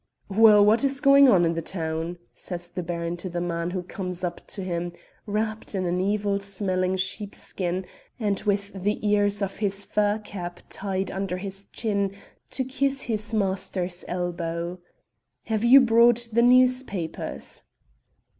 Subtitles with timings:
[0.29, 3.83] "Well, what is going on in the town?" says the baron to the man who
[3.83, 4.91] comes up to him,
[5.27, 7.85] wrapped in an evil smelling sheepskin
[8.19, 12.15] and with the ears of his fur cap tied under his chin,
[12.49, 14.79] to kiss his master's elbow.
[15.45, 17.61] "Have you brought the newspapers?"